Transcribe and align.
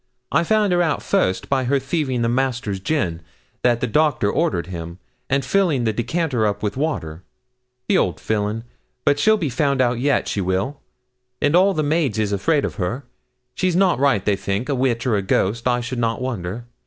I 0.31 0.43
found 0.43 0.73
her 0.73 0.81
out 0.81 1.03
first 1.03 1.47
by 1.47 1.65
her 1.65 1.77
thieving 1.77 2.23
the 2.23 2.27
Master's 2.27 2.79
gin, 2.79 3.21
that 3.61 3.81
the 3.81 3.85
doctor 3.85 4.31
ordered 4.31 4.65
him, 4.65 4.97
and 5.29 5.45
filling 5.45 5.83
the 5.83 5.93
decanter 5.93 6.43
up 6.43 6.63
with 6.63 6.75
water 6.75 7.21
the 7.87 7.99
old 7.99 8.19
villain; 8.19 8.63
but 9.05 9.19
she'll 9.19 9.37
be 9.37 9.47
found 9.51 9.79
out 9.79 9.99
yet, 9.99 10.27
she 10.27 10.41
will; 10.41 10.81
and 11.39 11.55
all 11.55 11.75
the 11.75 11.83
maids 11.83 12.17
is 12.17 12.31
afraid 12.31 12.65
on 12.65 12.71
her. 12.71 13.05
She's 13.53 13.75
not 13.75 13.99
right, 13.99 14.25
they 14.25 14.35
think 14.35 14.69
a 14.69 14.73
witch 14.73 15.05
or 15.05 15.17
a 15.17 15.21
ghost 15.21 15.67
I 15.67 15.81
should 15.81 15.99
not 15.99 16.19
wonder. 16.19 16.65